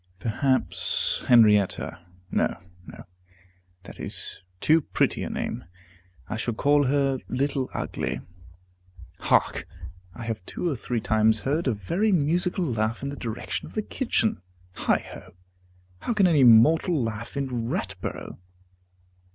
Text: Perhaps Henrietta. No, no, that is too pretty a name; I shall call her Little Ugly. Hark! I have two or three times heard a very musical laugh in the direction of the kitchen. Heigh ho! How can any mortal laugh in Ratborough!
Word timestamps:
Perhaps 0.17 1.25
Henrietta. 1.27 2.03
No, 2.31 2.59
no, 2.87 3.03
that 3.83 3.99
is 3.99 4.41
too 4.59 4.81
pretty 4.81 5.21
a 5.21 5.29
name; 5.29 5.63
I 6.27 6.37
shall 6.37 6.55
call 6.55 6.85
her 6.85 7.19
Little 7.27 7.69
Ugly. 7.75 8.19
Hark! 9.19 9.67
I 10.15 10.23
have 10.23 10.43
two 10.47 10.67
or 10.67 10.75
three 10.75 11.01
times 11.01 11.41
heard 11.41 11.67
a 11.67 11.71
very 11.71 12.11
musical 12.11 12.65
laugh 12.65 13.03
in 13.03 13.09
the 13.09 13.15
direction 13.15 13.67
of 13.67 13.75
the 13.75 13.83
kitchen. 13.83 14.41
Heigh 14.73 15.05
ho! 15.11 15.33
How 15.99 16.15
can 16.15 16.25
any 16.25 16.43
mortal 16.43 16.99
laugh 16.99 17.37
in 17.37 17.69
Ratborough! 17.69 18.39